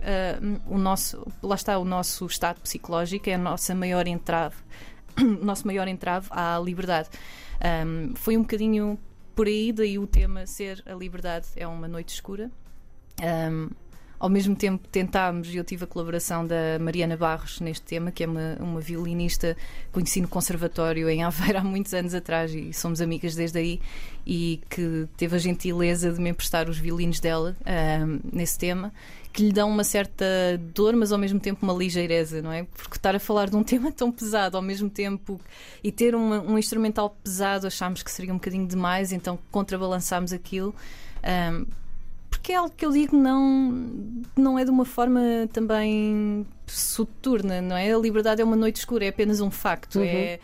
o 0.67 0.79
nosso, 0.79 1.27
lá 1.43 1.55
está, 1.55 1.79
o 1.79 1.85
nosso 1.85 2.27
estado 2.27 2.61
psicológico 2.61 3.29
é 3.31 3.35
a 3.35 3.39
nossa 3.39 3.75
maior 3.75 4.07
entrave, 4.07 4.57
nosso 5.43 5.67
maior 5.67 5.89
entrave 5.89 6.29
à 6.31 6.59
liberdade. 6.59 7.09
Um, 7.87 8.15
foi 8.17 8.37
um 8.37 8.43
bocadinho 8.43 8.99
por 9.35 9.47
aí, 9.47 9.73
daí 9.73 9.99
o 9.99 10.07
tema 10.07 10.47
ser 10.47 10.83
a 10.87 10.95
liberdade 10.95 11.47
é 11.57 11.67
uma 11.67 11.89
noite 11.89 12.15
escura. 12.15 12.51
Um, 13.23 13.71
ao 14.23 14.29
mesmo 14.29 14.55
tempo 14.55 14.87
tentámos, 14.87 15.53
e 15.53 15.57
eu 15.57 15.65
tive 15.65 15.83
a 15.83 15.87
colaboração 15.87 16.47
da 16.47 16.79
Mariana 16.79 17.17
Barros 17.17 17.59
neste 17.59 17.85
tema, 17.85 18.13
que 18.13 18.23
é 18.23 18.27
uma, 18.29 18.57
uma 18.61 18.81
violinista 18.81 19.57
conheci 19.91 20.21
no 20.21 20.29
conservatório 20.29 21.11
em 21.11 21.25
Aveiro 21.27 21.59
há 21.59 21.65
muitos 21.65 21.93
anos 21.93 22.15
atrás 22.15 22.55
e 22.55 22.73
somos 22.73 23.01
amigas 23.01 23.35
desde 23.35 23.59
aí, 23.59 23.81
e 24.25 24.61
que 24.71 25.09
teve 25.17 25.35
a 25.35 25.39
gentileza 25.41 26.13
de 26.13 26.21
me 26.21 26.31
emprestar 26.31 26.71
os 26.71 26.79
violinos 26.79 27.19
dela 27.19 27.57
um, 27.67 28.21
nesse 28.33 28.57
tema 28.57 28.93
que 29.33 29.43
lhe 29.43 29.53
dão 29.53 29.69
uma 29.69 29.83
certa 29.83 30.25
dor, 30.73 30.95
mas 30.95 31.11
ao 31.11 31.19
mesmo 31.19 31.41
tempo 31.41 31.65
uma 31.65 31.73
ligeireza, 31.73 32.41
não 32.41 32.53
é? 32.53 32.63
Porque 32.63 32.99
estar 32.99 33.17
a 33.17 33.19
falar 33.19 33.51
de 33.51 33.57
um 33.57 33.65
tema 33.65 33.91
tão 33.91 34.13
pesado 34.13 34.57
ao 34.57 34.63
mesmo 34.63 34.89
tempo 34.89 35.41
e 35.83 35.91
ter 35.91 36.15
uma, 36.15 36.41
um 36.41 36.57
instrumental 36.57 37.17
pesado 37.25 37.67
achámos 37.67 38.05
que 38.05 38.11
seria 38.13 38.33
um 38.33 38.37
bocadinho 38.37 38.69
demais, 38.69 39.11
então 39.11 39.37
contrabalançámos 39.51 40.33
aquilo. 40.33 40.73
Um, 41.25 41.82
porque 42.43 42.51
é 42.51 42.57
algo 42.57 42.75
que 42.77 42.85
eu 42.85 42.91
digo 42.91 43.17
não, 43.17 43.71
não 44.37 44.59
é 44.59 44.65
de 44.65 44.71
uma 44.71 44.85
forma 44.85 45.21
também 45.53 46.45
soturna, 46.67 47.63
não 47.63 47.77
é? 47.77 47.93
A 47.93 47.97
liberdade 47.97 48.43
é 48.43 48.45
uma 48.45 48.57
noite 48.57 48.81
escura, 48.81 49.05
é 49.05 49.09
apenas 49.09 49.41
um 49.41 49.49
facto, 49.49 50.01
uhum. 50.01 50.05
é 50.05 50.41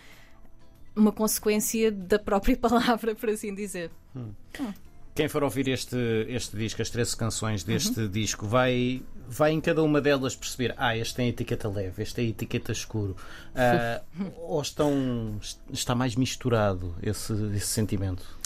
uma 0.95 1.11
consequência 1.11 1.91
da 1.91 2.17
própria 2.17 2.55
palavra, 2.57 3.17
por 3.17 3.29
assim 3.29 3.53
dizer. 3.53 3.91
Hum. 4.15 4.31
Hum. 4.61 4.73
Quem 5.13 5.27
for 5.27 5.43
ouvir 5.43 5.67
este, 5.67 5.97
este 6.29 6.57
disco, 6.57 6.81
as 6.81 6.89
13 6.89 7.17
canções 7.17 7.65
deste 7.65 7.99
uhum. 7.99 8.09
disco, 8.09 8.47
vai, 8.47 9.03
vai 9.29 9.51
em 9.51 9.61
cada 9.61 9.83
uma 9.83 10.01
delas 10.01 10.37
perceber: 10.37 10.77
ah, 10.79 10.97
este 10.97 11.17
tem 11.17 11.29
etiqueta 11.29 11.69
leve, 11.69 12.01
este 12.01 12.15
tem 12.15 12.29
etiqueta 12.29 12.71
escuro. 12.71 13.17
Uh, 13.51 14.31
ou 14.47 14.63
estão, 14.63 15.41
está 15.73 15.97
mais 15.97 16.15
misturado 16.15 16.95
esse, 17.03 17.33
esse 17.57 17.67
sentimento? 17.67 18.38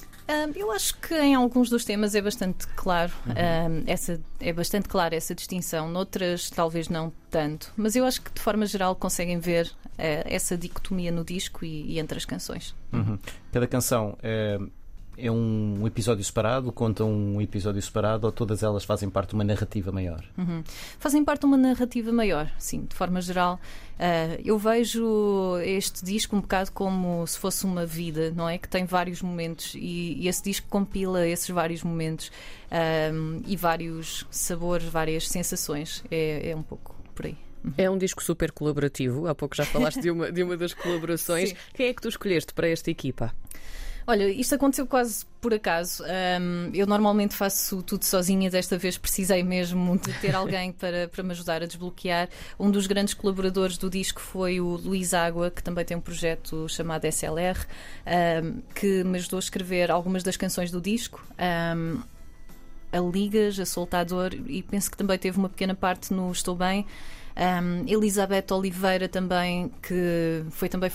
Eu 0.55 0.71
acho 0.73 0.99
que 0.99 1.15
em 1.15 1.35
alguns 1.35 1.69
dos 1.69 1.85
temas 1.85 2.15
é 2.15 2.21
bastante 2.21 2.67
claro 2.69 3.13
uhum. 3.27 3.85
essa 3.87 4.21
é 4.41 4.53
bastante 4.53 4.89
clara 4.89 5.15
essa 5.15 5.35
distinção. 5.35 5.89
Noutras 5.89 6.51
talvez 6.51 6.89
não 6.89 7.13
tanto, 7.31 7.73
mas 7.77 7.97
eu 7.97 8.05
acho 8.05 8.21
que 8.23 8.33
de 8.33 8.41
forma 8.41 8.67
geral 8.67 8.95
conseguem 8.95 9.39
ver 9.39 9.67
uh, 9.67 10.25
essa 10.25 10.57
dicotomia 10.57 11.11
no 11.11 11.25
disco 11.25 11.65
e, 11.65 11.93
e 11.93 11.99
entre 11.99 12.19
as 12.19 12.25
canções. 12.25 12.75
Uhum. 12.93 13.19
Cada 13.53 13.67
canção 13.67 14.17
é 14.23 14.59
é 15.17 15.31
um 15.31 15.87
episódio 15.87 16.25
separado, 16.25 16.73
conta 16.73 17.05
um 17.05 17.41
episódio 17.41 17.81
separado 17.83 18.27
ou 18.27 18.33
todas 18.33 18.63
elas 18.63 18.85
fazem 18.85 19.11
parte 19.11 19.31
de 19.31 19.35
uma 19.35 19.45
narrativa 19.45 19.93
maior? 19.93 20.25
Uhum. 20.39 20.63
Fazem 20.99 21.25
parte 21.25 21.41
de 21.41 21.47
uma 21.47 21.57
narrativa 21.57 22.11
maior, 22.13 22.51
sim, 22.59 22.85
de 22.89 22.95
forma 22.95 23.21
geral. 23.21 23.61
Uh, 23.95 24.41
eu 24.45 24.59
vejo 24.59 25.59
este 25.65 26.05
disco 26.05 26.35
um 26.35 26.41
bocado 26.41 26.73
como 26.73 27.27
se 27.27 27.39
fosse 27.39 27.65
uma 27.65 27.85
vida, 27.85 28.31
não 28.31 28.49
é? 28.49 28.59
Que 28.59 28.69
tem 28.69 28.85
vários 28.85 29.21
momentos 29.23 29.75
e, 29.75 30.15
e 30.19 30.29
esse 30.29 30.43
disco 30.43 30.67
compila 30.69 31.27
esses 31.27 31.49
vários 31.51 31.83
momentos 31.83 32.29
uh, 32.29 33.43
e 33.47 33.57
vários 33.57 34.27
sabores, 34.31 34.87
várias 34.87 35.29
sensações. 35.29 36.03
É, 36.11 36.51
é 36.51 36.57
um 36.57 36.63
pouco 36.63 36.97
por 37.15 37.27
aí. 37.27 37.37
É 37.77 37.89
um 37.89 37.97
disco 37.97 38.23
super 38.23 38.51
colaborativo. 38.51 39.29
Há 39.29 39.35
pouco 39.35 39.55
já 39.55 39.65
falaste 39.65 40.01
de 40.01 40.11
uma, 40.11 40.33
de 40.33 40.43
uma 40.43 40.57
das 40.57 40.75
colaborações. 40.75 41.51
Sim. 41.51 41.57
Quem 41.75 41.87
é 41.87 41.95
que 41.95 42.03
tu 42.03 42.09
escolheste 42.09 42.53
para 42.53 42.69
esta 42.69 42.91
equipa? 42.91 43.33
Olha, 44.07 44.29
isto 44.29 44.55
aconteceu 44.55 44.87
quase 44.87 45.25
por 45.41 45.55
acaso. 45.55 46.05
Um, 46.05 46.71
eu 46.75 46.87
normalmente 46.87 47.35
faço 47.35 47.83
tudo 47.83 48.05
sozinha, 48.05 48.51
desta 48.51 48.79
vez 48.79 48.99
precisei 48.99 49.43
mesmo 49.43 49.99
de 49.99 50.13
ter 50.15 50.35
alguém 50.35 50.73
para, 50.79 51.09
para 51.09 51.23
me 51.23 51.33
ajudar 51.33 51.63
a 51.63 51.67
desbloquear. 51.67 52.29
Um 52.59 52.71
dos 52.71 52.87
grandes 52.87 53.15
colaboradores 53.15 53.77
do 53.79 53.89
disco 53.89 54.21
foi 54.21 54.61
o 54.61 54.77
Luís 54.77 55.15
Água, 55.15 55.51
que 55.51 55.63
também 55.63 55.85
tem 55.85 55.97
um 55.97 56.01
projeto 56.01 56.69
chamado 56.69 57.05
SLR, 57.05 57.59
um, 58.45 58.63
que 58.75 59.05
me 59.05 59.19
ajudou 59.19 59.39
a 59.39 59.41
escrever 59.41 59.91
algumas 59.91 60.23
das 60.23 60.37
canções 60.37 60.71
do 60.71 60.81
disco. 60.81 61.25
Um, 61.77 62.01
a 62.93 63.01
Ligas, 63.01 63.59
a 63.59 63.65
Soltador, 63.65 64.35
e 64.47 64.63
penso 64.63 64.91
que 64.91 64.97
também 64.97 65.19
teve 65.19 65.39
uma 65.39 65.49
pequena 65.49 65.75
parte 65.75 66.13
no 66.13 66.31
Estou 66.31 66.55
Bem. 66.55 66.87
Um, 67.37 67.85
Elizabeth 67.87 68.53
Oliveira 68.53 69.09
também, 69.09 69.71
que 69.83 70.45
foi 70.51 70.69
também 70.69 70.91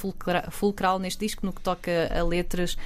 fulcral 0.52 1.00
neste 1.00 1.20
disco, 1.20 1.46
no 1.46 1.52
que 1.52 1.62
toca 1.62 1.92
a 2.14 2.24
letras 2.24 2.78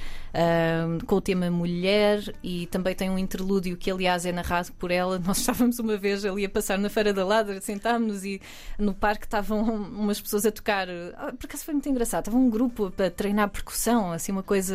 com 1.06 1.16
o 1.16 1.20
tema 1.20 1.50
mulher 1.50 2.34
e 2.42 2.66
também 2.66 2.94
tem 2.94 3.10
um 3.10 3.18
interlúdio 3.18 3.76
que, 3.76 3.90
aliás, 3.90 4.24
é 4.24 4.32
narrado 4.32 4.72
por 4.72 4.90
ela. 4.90 5.18
Nós 5.18 5.38
estávamos 5.38 5.78
uma 5.78 5.96
vez 5.96 6.24
ali 6.24 6.44
a 6.44 6.48
passar 6.48 6.78
na 6.78 6.88
Feira 6.88 7.12
da 7.12 7.24
Ladra, 7.24 7.60
sentámos-nos 7.60 8.24
e 8.24 8.40
no 8.78 8.94
parque 8.94 9.26
estavam 9.26 9.62
umas 9.62 10.20
pessoas 10.20 10.46
a 10.46 10.50
tocar. 10.50 10.88
Ah, 11.16 11.32
por 11.38 11.46
acaso 11.46 11.64
foi 11.64 11.74
muito 11.74 11.88
engraçado, 11.88 12.22
estava 12.22 12.36
um 12.36 12.48
grupo 12.48 12.90
para 12.90 13.10
treinar 13.10 13.48
percussão, 13.50 14.12
assim, 14.12 14.32
uma 14.32 14.42
coisa, 14.42 14.74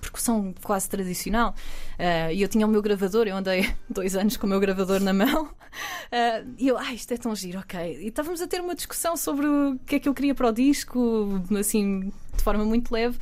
percussão 0.00 0.54
quase 0.62 0.88
tradicional. 0.88 1.54
Uh, 1.94 2.32
e 2.32 2.42
eu 2.42 2.48
tinha 2.48 2.66
o 2.66 2.68
meu 2.68 2.82
gravador, 2.82 3.26
eu 3.26 3.36
andei 3.36 3.72
dois 3.88 4.16
anos 4.16 4.36
com 4.36 4.46
o 4.46 4.50
meu 4.50 4.60
gravador 4.60 5.00
na 5.00 5.12
mão. 5.12 5.44
Uh, 5.44 6.54
e 6.58 6.68
eu, 6.68 6.78
ah, 6.78 6.92
isto 6.92 7.12
é 7.12 7.16
tão 7.16 7.34
giro, 7.34 7.58
ok. 7.58 7.98
E 8.00 8.08
estávamos 8.08 8.40
a 8.40 8.46
ter 8.46 8.60
uma 8.60 8.74
discussão 8.74 9.16
sobre 9.16 9.46
o 9.46 9.78
que 9.86 9.96
é 9.96 10.00
que 10.00 10.08
eu 10.08 10.14
queria 10.14 10.34
para 10.34 10.48
o 10.48 10.52
disco, 10.52 11.42
assim, 11.58 12.12
de 12.36 12.42
forma 12.42 12.64
muito 12.64 12.92
leve. 12.92 13.18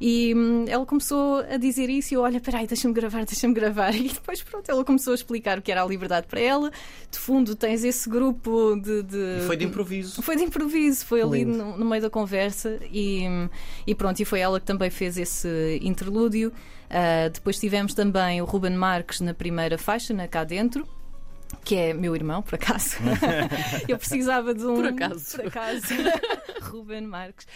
E 0.00 0.34
hum, 0.34 0.64
ela 0.68 0.84
começou 0.84 1.38
a 1.38 1.56
dizer 1.56 1.88
isso 1.88 2.12
e 2.12 2.16
eu, 2.16 2.22
olha, 2.22 2.40
peraí, 2.40 2.66
deixa-me 2.66 2.92
gravar, 2.92 3.24
deixa-me 3.24 3.54
gravar. 3.54 3.94
E 3.96 4.08
depois, 4.08 4.42
pronto, 4.42 4.68
ela 4.70 4.84
começou 4.84 5.12
a 5.12 5.14
explicar 5.14 5.58
o 5.58 5.62
que 5.62 5.72
era 5.72 5.82
a 5.82 5.86
liberdade 5.86 6.26
para 6.26 6.40
ela. 6.40 6.70
De 7.10 7.18
fundo, 7.18 7.54
tens 7.54 7.82
esse 7.82 8.08
grupo 8.08 8.76
de. 8.76 9.02
de... 9.02 9.38
E 9.38 9.46
foi 9.46 9.56
de 9.56 9.64
improviso. 9.64 10.22
Foi 10.22 10.36
de 10.36 10.42
improviso, 10.42 11.04
foi 11.04 11.22
ali 11.22 11.44
no, 11.44 11.76
no, 11.76 11.84
meio 11.84 12.02
da 12.02 12.10
conversa 12.10 12.78
e, 12.92 13.24
e 13.86 13.94
pronto, 13.94 14.20
e 14.20 14.24
foi 14.24 14.40
ela 14.40 14.60
que 14.60 14.66
também 14.66 14.90
fez 14.90 15.16
esse 15.16 15.80
interlúdio. 15.82 16.52
Uh, 16.86 17.30
depois 17.30 17.58
tivemos 17.58 17.94
também 17.94 18.40
o 18.40 18.44
Ruben 18.44 18.74
Marques 18.74 19.20
na 19.20 19.34
primeira 19.34 19.76
faixa, 19.76 20.14
na 20.14 20.28
Cá 20.28 20.44
Dentro 20.44 20.86
que 21.64 21.74
é 21.74 21.94
meu 21.94 22.14
irmão, 22.14 22.42
por 22.42 22.54
acaso. 22.54 22.96
eu 23.88 23.98
precisava 23.98 24.54
de 24.54 24.64
um. 24.64 24.76
Por 24.76 24.86
acaso. 24.86 25.36
Por 25.36 25.46
acaso. 25.46 25.86
Ruben 26.66 27.02
Marques. 27.02 27.46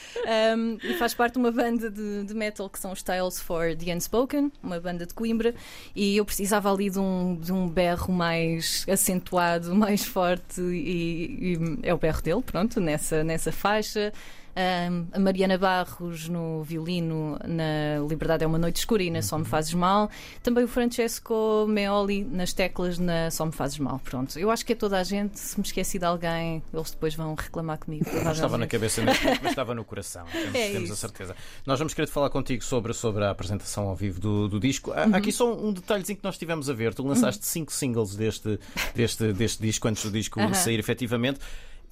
Um, 0.57 0.79
e 0.83 0.95
faz 0.95 1.15
parte 1.15 1.35
de 1.35 1.39
uma 1.39 1.51
banda 1.51 1.91
de, 1.91 2.25
de, 2.25 2.35
metal 2.35 2.69
que 2.69 2.79
são 2.79 2.93
os 2.93 3.03
Tales 3.03 3.41
for 3.41 3.77
the 3.77 3.95
Unspoken, 3.95 4.53
uma 4.63 4.81
banda 4.81 5.07
de 5.07 5.15
Coimbra, 5.15 5.55
e 5.95 6.17
eu 6.17 6.25
precisava 6.25 6.73
ali 6.73 6.91
de 6.91 6.99
um, 6.99 7.37
de 7.37 7.53
um 7.53 7.69
berro 7.69 8.13
mais 8.13 8.87
acentuado, 8.89 9.75
mais 9.77 10.05
forte, 10.05 10.61
e, 10.61 11.55
e 11.55 11.79
é 11.83 11.95
o 11.95 11.99
berro 11.99 12.23
dele, 12.23 12.43
pronto, 12.43 12.81
nessa, 12.81 13.25
nessa 13.25 13.53
faixa 13.53 14.13
a 14.55 15.19
Mariana 15.19 15.57
Barros 15.57 16.29
no 16.29 16.63
violino 16.63 17.39
na 17.45 18.07
Liberdade 18.09 18.45
é 18.45 18.47
uma 18.47 18.59
Noite 18.59 18.77
Escura 18.77 19.03
e 19.03 19.11
na 19.11 19.23
Só 19.23 19.39
Me 19.39 19.45
Fazes 19.45 19.75
Mal. 19.75 20.11
Também 20.43 20.65
o 20.65 20.69
Francesco 20.69 21.67
Meoli 21.69 22.25
nas 22.25 22.53
teclas 22.53 22.99
na 22.99 23.31
Só 23.31 23.47
Me 23.47 23.53
Fazes 23.53 23.79
Mal. 23.79 24.01
Pronto, 24.05 24.39
eu 24.39 24.51
acho 24.51 24.65
que 24.65 24.73
é 24.73 24.77
toda 24.77 24.99
a 24.99 25.05
gente. 25.05 25.39
Se 25.39 25.59
me 25.59 25.65
esqueci 25.65 25.99
de 25.99 26.05
alguém, 26.05 26.63
eles 26.73 26.91
depois 26.91 27.15
vão 27.15 27.35
reclamar 27.35 27.79
comigo. 27.79 28.05
Não 28.25 28.33
estava 28.33 28.59
na 28.59 28.67
cabeça 28.67 29.03
mas 29.43 29.51
estava 29.51 29.75
no 29.75 29.85
coração. 29.85 30.25
Temos, 30.33 30.55
é 30.55 30.73
temos 30.73 30.91
a 30.91 30.97
certeza. 30.97 31.37
Nós 31.67 31.79
vamos 31.79 31.95
querer 31.95 32.07
falar 32.09 32.31
contigo 32.31 32.65
sobre, 32.65 32.93
sobre 32.93 33.25
a 33.25 33.31
apresentação 33.31 33.89
ao 33.89 33.97
vivo 33.97 34.21
do, 34.21 34.49
do 34.49 34.61
disco. 34.61 34.93
Há 34.93 35.07
uhum. 35.07 35.15
aqui 35.15 35.33
só 35.33 35.53
um 35.53 35.73
detalhezinho 35.73 36.19
que 36.19 36.25
nós 36.25 36.37
tivemos 36.37 36.69
a 36.69 36.73
ver. 36.73 36.95
Tu 36.95 37.07
lançaste 37.07 37.43
uhum. 37.43 37.51
cinco 37.51 37.73
singles 37.73 38.17
deste, 38.17 38.59
deste, 38.95 39.33
deste 39.33 39.63
disco 39.63 39.89
antes 39.89 40.03
do 40.05 40.11
disco 40.11 40.41
uhum. 40.41 40.55
sair 40.55 40.79
efetivamente. 40.79 41.41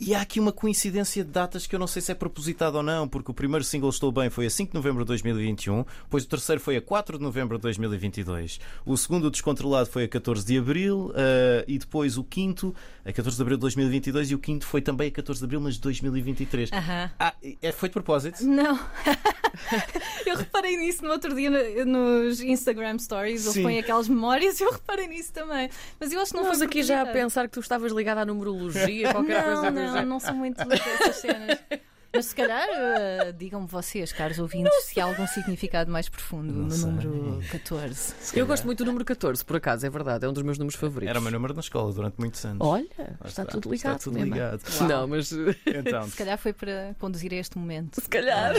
E 0.00 0.14
há 0.14 0.20
aqui 0.20 0.38
uma 0.38 0.52
coincidência 0.52 1.24
de 1.24 1.30
datas 1.30 1.66
que 1.66 1.74
eu 1.74 1.78
não 1.78 1.88
sei 1.88 2.00
se 2.00 2.12
é 2.12 2.14
propositado 2.14 2.76
ou 2.76 2.84
não, 2.84 3.08
porque 3.08 3.32
o 3.32 3.34
primeiro 3.34 3.64
single 3.64 3.90
Estou 3.90 4.12
Bem 4.12 4.30
foi 4.30 4.46
a 4.46 4.50
5 4.50 4.70
de 4.70 4.74
novembro 4.76 5.02
de 5.02 5.08
2021, 5.08 5.84
depois 6.04 6.22
o 6.22 6.28
terceiro 6.28 6.60
foi 6.60 6.76
a 6.76 6.80
4 6.80 7.18
de 7.18 7.24
novembro 7.24 7.58
de 7.58 7.62
2022, 7.62 8.60
o 8.86 8.96
segundo, 8.96 9.28
Descontrolado, 9.28 9.90
foi 9.90 10.04
a 10.04 10.08
14 10.08 10.46
de 10.46 10.56
abril, 10.56 11.08
uh, 11.08 11.64
e 11.66 11.78
depois 11.78 12.16
o 12.16 12.22
quinto, 12.22 12.72
a 13.04 13.12
14 13.12 13.36
de 13.36 13.42
abril 13.42 13.56
de 13.56 13.62
2022, 13.62 14.30
e 14.30 14.34
o 14.36 14.38
quinto 14.38 14.64
foi 14.64 14.80
também 14.80 15.08
a 15.08 15.10
14 15.10 15.40
de 15.40 15.44
abril, 15.44 15.60
mas 15.60 15.74
de 15.74 15.80
2023. 15.80 16.70
Uh 16.70 16.74
-huh. 16.74 17.10
ah, 17.18 17.34
é, 17.60 17.72
foi 17.72 17.88
de 17.88 17.94
propósito? 17.94 18.44
Não. 18.44 18.78
eu 20.24 20.38
reparei 20.58 20.76
nisso 20.76 21.04
no 21.04 21.10
outro 21.10 21.34
dia 21.34 21.50
nos 21.84 22.40
Instagram 22.40 22.98
Stories, 22.98 23.46
eles 23.46 23.62
põem 23.62 23.78
aquelas 23.78 24.08
memórias 24.08 24.60
e 24.60 24.64
eu 24.64 24.72
reparei 24.72 25.06
nisso 25.06 25.32
também. 25.32 25.70
Mas 25.98 26.12
eu 26.12 26.20
acho 26.20 26.32
que 26.32 26.36
não 26.36 26.44
Nós 26.44 26.58
foi 26.58 26.66
aqui 26.66 26.82
já 26.82 27.02
a 27.02 27.06
pensar 27.06 27.48
que 27.48 27.54
tu 27.54 27.60
estavas 27.60 27.92
ligada 27.92 28.22
à 28.22 28.26
numerologia, 28.26 29.10
qualquer 29.12 29.46
não, 29.46 29.54
coisa. 29.54 29.70
Não, 29.70 29.94
não, 29.94 30.06
não 30.06 30.20
sou 30.20 30.34
muito 30.34 30.64
dessas 30.64 31.16
cenas. 31.16 31.58
Mas 32.10 32.24
se 32.26 32.34
calhar, 32.34 32.66
uh, 32.70 33.32
digam-me 33.34 33.66
vocês, 33.66 34.12
caros 34.12 34.38
ouvintes, 34.38 34.72
se 34.84 34.98
há 34.98 35.04
algum 35.04 35.26
significado 35.26 35.90
mais 35.90 36.08
profundo 36.08 36.52
não 36.52 36.64
no 36.64 36.70
sei. 36.70 36.90
número 36.90 37.40
14. 37.50 38.14
Eu 38.34 38.46
gosto 38.46 38.64
muito 38.64 38.78
do 38.78 38.86
número 38.86 39.04
14, 39.04 39.44
por 39.44 39.56
acaso, 39.56 39.84
é 39.84 39.90
verdade, 39.90 40.24
é 40.24 40.28
um 40.28 40.32
dos 40.32 40.42
meus 40.42 40.58
números 40.58 40.80
favoritos. 40.80 41.10
Era 41.10 41.20
o 41.20 41.22
meu 41.22 41.30
número 41.30 41.52
na 41.52 41.60
escola 41.60 41.92
durante 41.92 42.14
muitos 42.18 42.42
anos. 42.46 42.66
Olha, 42.66 42.88
está, 43.26 43.42
está, 43.42 43.44
tudo 43.44 43.70
ligado. 43.70 43.98
Está 43.98 44.10
tudo 44.10 44.24
ligado. 44.24 44.62
Não, 44.88 45.06
mas. 45.06 45.30
Então. 45.66 46.08
Se 46.08 46.16
calhar 46.16 46.38
foi 46.38 46.54
para 46.54 46.96
conduzir 46.98 47.30
a 47.32 47.36
este 47.36 47.58
momento. 47.58 48.00
Se 48.00 48.08
calhar. 48.08 48.54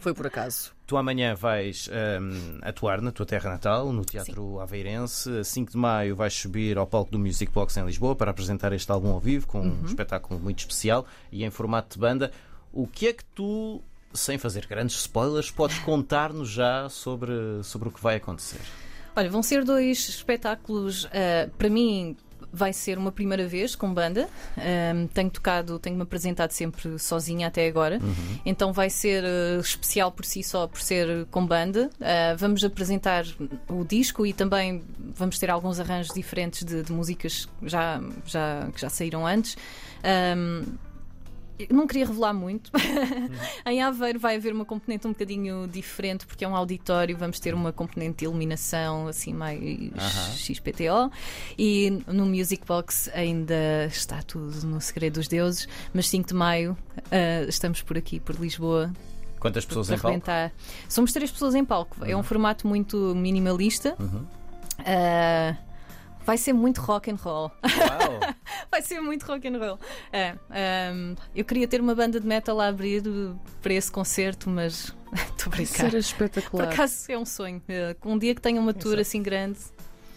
foi 0.00 0.14
por 0.14 0.26
acaso. 0.26 0.74
Tu 0.86 0.96
amanhã 0.96 1.34
vais 1.34 1.90
um, 1.90 2.58
atuar 2.62 3.02
na 3.02 3.10
tua 3.10 3.26
terra 3.26 3.50
natal, 3.50 3.92
no 3.92 4.04
Teatro 4.04 4.54
Sim. 4.54 4.60
Aveirense. 4.60 5.38
A 5.38 5.42
5 5.44 5.72
de 5.72 5.76
maio 5.76 6.14
vais 6.14 6.32
subir 6.32 6.78
ao 6.78 6.86
palco 6.86 7.10
do 7.10 7.18
Music 7.18 7.50
Box 7.50 7.76
em 7.76 7.84
Lisboa 7.84 8.14
para 8.14 8.30
apresentar 8.30 8.72
este 8.72 8.90
álbum 8.92 9.10
ao 9.10 9.18
vivo, 9.18 9.48
com 9.48 9.60
uhum. 9.62 9.80
um 9.82 9.84
espetáculo 9.84 10.38
muito 10.38 10.60
especial 10.60 11.04
e 11.32 11.44
em 11.44 11.50
formato 11.50 11.96
de 11.96 12.00
banda. 12.00 12.30
O 12.72 12.86
que 12.86 13.08
é 13.08 13.12
que 13.12 13.24
tu, 13.24 13.82
sem 14.14 14.38
fazer 14.38 14.66
grandes 14.66 14.96
spoilers, 14.96 15.50
podes 15.50 15.78
contar-nos 15.84 16.48
já 16.48 16.88
sobre, 16.88 17.32
sobre 17.64 17.88
o 17.88 17.90
que 17.90 18.00
vai 18.00 18.16
acontecer? 18.16 18.60
Olha, 19.16 19.28
vão 19.28 19.42
ser 19.42 19.64
dois 19.64 20.08
espetáculos, 20.08 21.04
uh, 21.06 21.50
para 21.58 21.68
mim, 21.68 22.16
vai 22.56 22.72
ser 22.72 22.96
uma 22.96 23.12
primeira 23.12 23.46
vez 23.46 23.76
com 23.76 23.92
banda. 23.92 24.28
Um, 24.56 25.06
tenho 25.08 25.30
tocado, 25.30 25.78
tenho-me 25.78 26.02
apresentado 26.02 26.50
sempre 26.52 26.98
sozinha 26.98 27.48
até 27.48 27.66
agora. 27.66 27.98
Uhum. 28.02 28.38
Então 28.46 28.72
vai 28.72 28.88
ser 28.88 29.22
uh, 29.22 29.60
especial 29.60 30.10
por 30.10 30.24
si 30.24 30.42
só, 30.42 30.66
por 30.66 30.80
ser 30.80 31.26
com 31.26 31.46
banda. 31.46 31.90
Uh, 32.00 32.36
vamos 32.38 32.64
apresentar 32.64 33.24
o 33.68 33.84
disco 33.84 34.26
e 34.26 34.32
também 34.32 34.82
vamos 34.98 35.38
ter 35.38 35.50
alguns 35.50 35.78
arranjos 35.78 36.14
diferentes 36.14 36.64
de, 36.64 36.82
de 36.82 36.92
músicas 36.92 37.46
já, 37.62 38.00
já, 38.24 38.68
que 38.74 38.80
já 38.80 38.88
saíram 38.88 39.26
antes. 39.26 39.56
Um, 40.36 40.64
não 41.70 41.86
queria 41.86 42.06
revelar 42.06 42.32
muito. 42.32 42.70
em 43.66 43.82
Aveiro 43.82 44.18
vai 44.18 44.36
haver 44.36 44.52
uma 44.52 44.64
componente 44.64 45.06
um 45.06 45.12
bocadinho 45.12 45.66
diferente, 45.66 46.26
porque 46.26 46.44
é 46.44 46.48
um 46.48 46.56
auditório, 46.56 47.16
vamos 47.16 47.40
ter 47.40 47.54
uma 47.54 47.72
componente 47.72 48.18
de 48.18 48.24
iluminação 48.24 49.08
assim 49.08 49.32
mais 49.32 49.60
uh 49.60 49.92
-huh. 49.94 50.54
XPTO. 50.54 51.12
E 51.58 52.02
no 52.06 52.26
Music 52.26 52.66
Box 52.66 53.10
ainda 53.14 53.86
está 53.86 54.22
tudo 54.22 54.66
no 54.66 54.80
segredo 54.80 55.14
dos 55.14 55.28
deuses, 55.28 55.68
mas 55.92 56.08
5 56.08 56.28
de 56.28 56.34
maio 56.34 56.76
uh, 56.96 57.48
estamos 57.48 57.82
por 57.82 57.96
aqui, 57.96 58.20
por 58.20 58.36
Lisboa. 58.36 58.92
Quantas 59.38 59.64
pessoas 59.64 59.90
em 59.90 59.98
palco? 59.98 60.22
Somos 60.88 61.12
três 61.12 61.30
pessoas 61.30 61.54
em 61.54 61.64
palco. 61.64 62.04
É 62.04 62.16
um 62.16 62.22
formato 62.22 62.66
muito 62.66 63.14
minimalista. 63.14 63.96
Uh, 64.80 65.65
vai 66.26 66.36
ser 66.36 66.52
muito 66.52 66.80
rock 66.80 67.10
and 67.10 67.14
roll. 67.14 67.52
Uau. 67.62 68.34
vai 68.70 68.82
ser 68.82 69.00
muito 69.00 69.24
rock 69.24 69.46
and 69.46 69.58
roll. 69.58 69.78
É, 70.12 70.34
um, 70.92 71.14
eu 71.34 71.44
queria 71.44 71.68
ter 71.68 71.80
uma 71.80 71.94
banda 71.94 72.20
de 72.20 72.26
metal 72.26 72.60
a 72.60 72.66
abrir 72.66 73.02
para 73.62 73.72
esse 73.72 73.90
concerto, 73.90 74.50
mas 74.50 74.94
estou 75.14 75.46
a 75.46 75.56
brincar. 75.56 75.86
Isso 75.86 75.96
espetacular. 75.96 76.66
Por 76.66 76.72
acaso 76.74 77.10
é 77.10 77.16
um 77.16 77.24
sonho. 77.24 77.62
É, 77.68 77.96
um 78.04 78.18
dia 78.18 78.34
que 78.34 78.40
tenha 78.40 78.60
uma 78.60 78.74
tour 78.74 78.98
assim 78.98 79.22
grande. 79.22 79.58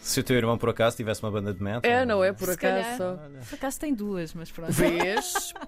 Se 0.01 0.19
o 0.19 0.23
teu 0.23 0.35
irmão 0.35 0.57
por 0.57 0.69
acaso 0.69 0.97
tivesse 0.97 1.21
uma 1.21 1.31
banda 1.31 1.53
de 1.53 1.61
metal. 1.61 1.81
É, 1.83 2.03
não 2.03 2.23
é 2.23 2.33
por 2.33 2.49
acaso. 2.49 2.97
Calhar, 2.97 3.45
por 3.47 3.55
acaso 3.55 3.79
tem 3.79 3.93
duas, 3.93 4.33
mas 4.33 4.51
pronto. 4.51 4.71
Vês? 4.71 5.53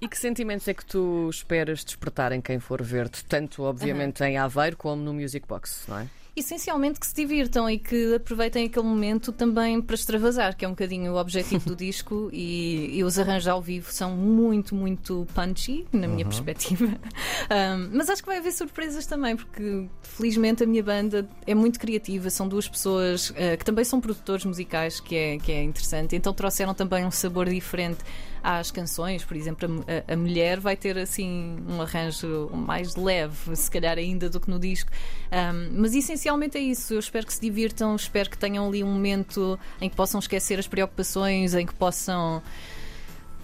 E 0.00 0.08
que 0.08 0.18
sentimentos 0.18 0.68
é 0.68 0.74
que 0.74 0.84
tu 0.84 1.30
esperas 1.30 1.82
despertar 1.82 2.30
em 2.32 2.40
quem 2.40 2.58
for 2.58 2.82
ver-te, 2.82 3.24
tanto 3.24 3.62
obviamente 3.62 4.22
em 4.22 4.36
Aveiro 4.36 4.76
como 4.76 5.00
no 5.02 5.14
Music 5.14 5.46
Box, 5.46 5.84
não 5.88 6.00
é? 6.00 6.08
Essencialmente 6.36 6.98
que 6.98 7.06
se 7.06 7.14
divirtam 7.14 7.68
e 7.70 7.78
que 7.78 8.14
aproveitem 8.14 8.66
aquele 8.66 8.86
momento 8.86 9.32
também 9.32 9.80
para 9.80 9.94
extravasar, 9.94 10.56
que 10.56 10.64
é 10.64 10.68
um 10.68 10.72
bocadinho 10.72 11.12
o 11.12 11.16
objetivo 11.16 11.66
do 11.66 11.76
disco. 11.76 12.28
E, 12.32 12.98
e, 12.98 13.04
os 13.04 13.18
arranjos 13.18 13.48
ao 13.48 13.62
vivo 13.62 13.92
são 13.92 14.16
muito, 14.16 14.74
muito 14.74 15.26
punchy, 15.34 15.86
na 15.92 16.08
minha 16.08 16.24
uhum. 16.24 16.30
perspectiva. 16.30 16.94
Um, 17.44 17.90
mas 17.92 18.08
acho 18.08 18.22
que 18.22 18.28
vai 18.28 18.38
haver 18.38 18.52
surpresas 18.52 19.06
também, 19.06 19.36
porque 19.36 19.86
felizmente 20.02 20.62
a 20.62 20.66
minha 20.66 20.82
banda 20.82 21.28
é 21.46 21.54
muito 21.54 21.78
criativa. 21.78 22.30
São 22.30 22.48
duas 22.48 22.66
pessoas 22.66 23.30
uh, 23.30 23.56
que 23.58 23.64
também 23.64 23.84
são 23.84 24.00
produtores 24.00 24.44
musicais, 24.44 24.98
que 24.98 25.14
é, 25.14 25.38
que 25.38 25.52
é 25.52 25.62
interessante. 25.62 26.16
Então 26.16 26.32
trouxeram 26.32 26.72
também 26.72 27.04
um 27.04 27.10
sabor 27.10 27.48
diferente 27.48 27.98
às 28.44 28.70
canções. 28.70 29.24
Por 29.24 29.34
exemplo, 29.34 29.66
a, 29.88 30.12
a, 30.12 30.16
mulher 30.16 30.60
vai 30.60 30.76
ter 30.76 30.98
assim 30.98 31.56
um 31.66 31.80
arranjo 31.80 32.50
mais 32.52 32.94
leve, 32.94 33.56
se 33.56 33.70
calhar 33.70 33.96
ainda 33.96 34.28
do 34.28 34.38
que 34.38 34.50
no 34.50 34.58
disco. 34.58 34.90
Um, 35.32 35.80
mas 35.80 35.94
essencialmente 35.94 36.58
é 36.58 36.60
isso. 36.60 36.92
Eu 36.92 36.98
espero 36.98 37.26
que 37.26 37.32
se 37.32 37.40
divirtam, 37.40 37.96
espero 37.96 38.28
que 38.28 38.36
tenham 38.36 38.68
ali 38.68 38.84
um 38.84 38.92
momento 38.92 39.58
em 39.80 39.88
que 39.88 39.96
possam 39.96 40.18
esquecer 40.20 40.58
as 40.58 40.68
preocupações, 40.68 41.54
em 41.54 41.64
que 41.64 41.74
possam 41.74 42.42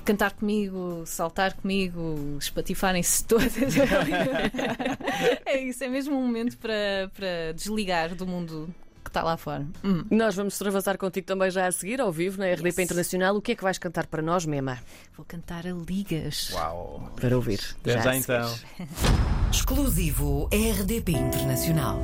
cantar 0.04 0.32
comigo, 0.32 1.02
saltar 1.06 1.54
comigo, 1.54 2.36
espatifarem-se 2.38 3.24
todas. 3.24 3.56
é 5.46 5.62
isso, 5.62 5.82
é 5.82 5.88
mesmo 5.88 6.14
um 6.14 6.26
momento 6.26 6.58
para, 6.58 7.10
para 7.14 7.52
desligar 7.54 8.14
do 8.14 8.26
mundo 8.26 8.68
que 9.10 9.18
está 9.18 9.22
lá 9.22 9.36
fora. 9.36 9.66
Hum. 9.84 10.04
Nós 10.10 10.36
vamos 10.36 10.54
extravasar 10.54 10.96
contigo 10.96 11.26
também 11.26 11.50
já 11.50 11.66
a 11.66 11.72
seguir, 11.72 12.00
ao 12.00 12.12
vivo, 12.12 12.38
na 12.38 12.46
RDP 12.46 12.68
yes. 12.68 12.78
Internacional. 12.78 13.36
O 13.36 13.42
que 13.42 13.52
é 13.52 13.56
que 13.56 13.62
vais 13.62 13.76
cantar 13.76 14.06
para 14.06 14.22
nós, 14.22 14.46
Mema? 14.46 14.78
Vou 15.16 15.26
cantar 15.26 15.66
a 15.66 15.72
Ligas. 15.72 16.50
Uau! 16.52 17.12
Para 17.16 17.34
ouvir. 17.36 17.60
Até 17.80 17.94
já, 17.94 18.00
já 18.02 18.16
então. 18.16 18.54
Exclusivo 19.50 20.48
RDP 20.52 21.12
Internacional. 21.12 22.00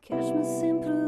Queres-me 0.00 0.44
sempre 0.44 1.01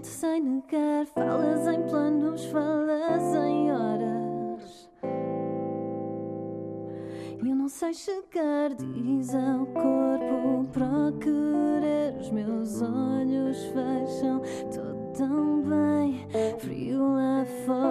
Não 0.00 0.02
te 0.02 0.12
sei 0.12 0.40
negar, 0.40 1.04
falas 1.14 1.68
em 1.68 1.82
planos, 1.82 2.46
falas 2.46 3.34
em 3.34 3.70
horas. 3.70 4.88
Eu 7.46 7.54
não 7.54 7.68
sei 7.68 7.92
chegar, 7.92 8.70
diz 8.78 9.34
ao 9.34 9.66
corpo 9.66 10.64
para 10.72 11.12
querer. 11.20 12.18
Os 12.18 12.30
meus 12.30 12.80
olhos 12.80 13.58
fecham, 13.74 14.40
tudo 14.72 15.12
tão 15.18 15.60
bem. 15.60 16.26
Frio 16.60 17.16
lá 17.16 17.44
fora, 17.66 17.89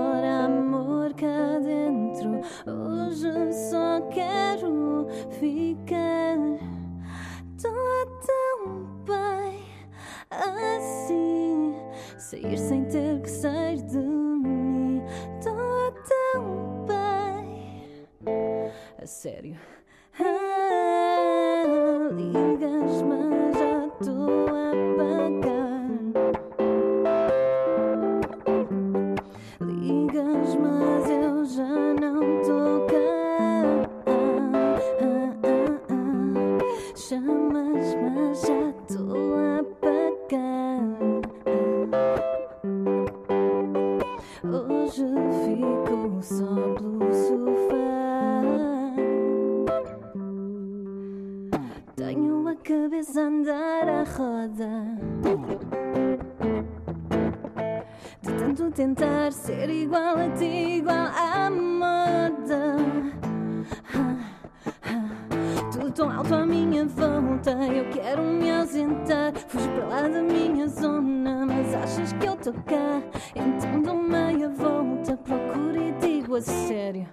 cá? 72.53 73.01
Então 73.35 73.81
dou 73.81 73.95
meia 73.95 74.49
volta, 74.49 75.17
procuro 75.17 75.81
e 75.81 75.91
digo 75.93 76.35
a 76.35 76.41
sério. 76.41 77.07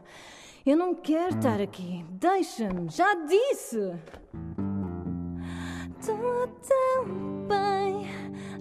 Eu 0.64 0.76
não 0.76 0.94
quero 0.94 1.36
estar 1.36 1.60
aqui, 1.60 2.04
deixa-me, 2.10 2.88
já 2.90 3.14
disse! 3.26 3.92
Tô 6.04 6.48
tão 6.68 7.46
bem 7.46 8.06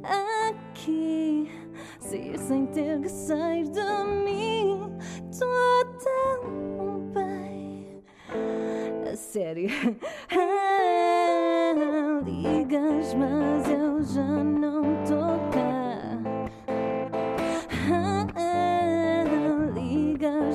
aqui, 0.04 1.52
sem 2.00 2.66
ter 2.68 3.02
que 3.02 3.10
sair 3.10 3.68
de 3.70 4.04
mim. 4.24 4.92
Tô 5.38 5.86
tão 6.04 7.12
bem, 7.14 8.04
a 9.12 9.16
sério. 9.16 9.70
Ah, 11.68 12.22
ligas, 12.24 13.14
mas 13.14 13.70
eu 13.70 14.02
já 14.04 14.44
não 14.44 14.82
tô 15.04 15.35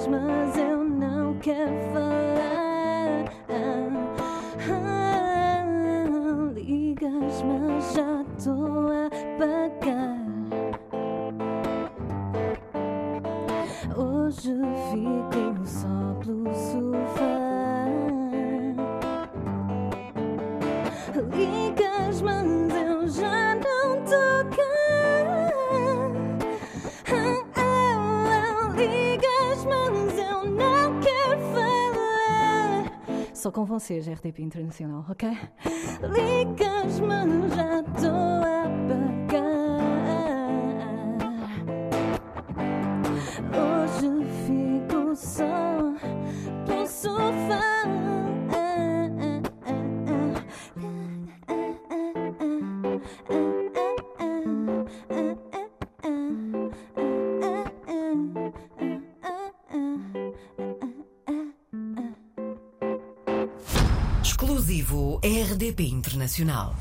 mas 0.06 0.56
eu 0.56 0.84
não 0.84 1.34
quero 1.38 1.92
falar. 1.92 2.09
Vocês, 33.80 34.06
RTP 34.06 34.40
Internacional, 34.40 35.06
ok? 35.08 35.30
Ligas, 36.02 37.00
mas 37.00 37.54
já 37.54 37.82
tô 37.82 38.08
a 38.44 38.68
pagar. 38.86 39.80
Hoje 43.56 44.10
fico 44.44 45.16
só 45.16 45.49
RDP 65.80 65.88
Internacional. 65.88 66.74